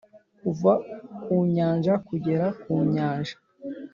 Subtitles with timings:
[0.39, 0.71] kuva
[1.21, 3.35] ku nyanja kugera ku nyanja